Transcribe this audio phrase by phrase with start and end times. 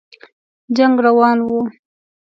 [0.75, 1.59] جنګ روان وو.